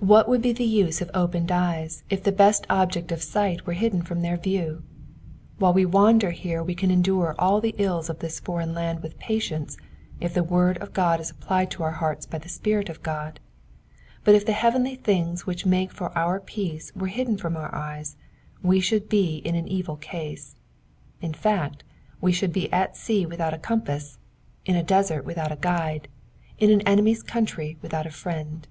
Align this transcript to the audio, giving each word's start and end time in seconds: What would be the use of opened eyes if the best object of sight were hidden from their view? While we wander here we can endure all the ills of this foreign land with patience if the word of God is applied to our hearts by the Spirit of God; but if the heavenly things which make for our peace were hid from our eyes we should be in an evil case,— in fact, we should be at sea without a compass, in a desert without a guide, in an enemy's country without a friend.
What 0.00 0.28
would 0.28 0.42
be 0.42 0.52
the 0.52 0.62
use 0.62 1.00
of 1.00 1.10
opened 1.12 1.50
eyes 1.50 2.04
if 2.08 2.22
the 2.22 2.30
best 2.30 2.64
object 2.70 3.10
of 3.10 3.20
sight 3.20 3.66
were 3.66 3.72
hidden 3.72 4.00
from 4.02 4.22
their 4.22 4.36
view? 4.36 4.84
While 5.58 5.72
we 5.72 5.84
wander 5.84 6.30
here 6.30 6.62
we 6.62 6.76
can 6.76 6.92
endure 6.92 7.34
all 7.36 7.60
the 7.60 7.74
ills 7.78 8.08
of 8.08 8.20
this 8.20 8.38
foreign 8.38 8.72
land 8.74 9.02
with 9.02 9.18
patience 9.18 9.76
if 10.20 10.32
the 10.34 10.44
word 10.44 10.78
of 10.78 10.92
God 10.92 11.18
is 11.18 11.30
applied 11.32 11.72
to 11.72 11.82
our 11.82 11.90
hearts 11.90 12.26
by 12.26 12.38
the 12.38 12.48
Spirit 12.48 12.88
of 12.88 13.02
God; 13.02 13.40
but 14.22 14.36
if 14.36 14.46
the 14.46 14.52
heavenly 14.52 14.94
things 14.94 15.46
which 15.46 15.66
make 15.66 15.90
for 15.90 16.16
our 16.16 16.38
peace 16.38 16.94
were 16.94 17.08
hid 17.08 17.40
from 17.40 17.56
our 17.56 17.74
eyes 17.74 18.14
we 18.62 18.78
should 18.78 19.08
be 19.08 19.38
in 19.38 19.56
an 19.56 19.66
evil 19.66 19.96
case,— 19.96 20.54
in 21.20 21.34
fact, 21.34 21.82
we 22.20 22.30
should 22.30 22.52
be 22.52 22.72
at 22.72 22.96
sea 22.96 23.26
without 23.26 23.52
a 23.52 23.58
compass, 23.58 24.16
in 24.64 24.76
a 24.76 24.82
desert 24.84 25.24
without 25.24 25.50
a 25.50 25.56
guide, 25.60 26.06
in 26.56 26.70
an 26.70 26.82
enemy's 26.82 27.24
country 27.24 27.76
without 27.82 28.06
a 28.06 28.10
friend. 28.10 28.68